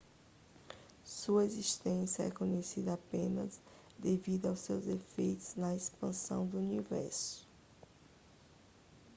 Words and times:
sua 1.05 1.45
existência 1.45 2.23
é 2.23 2.31
conhecida 2.31 2.95
apenas 2.95 3.61
devido 3.99 4.47
aos 4.47 4.61
seus 4.61 4.87
efeitos 4.87 5.53
na 5.55 5.75
expansão 5.75 6.47
do 6.47 6.57
universo 6.57 7.47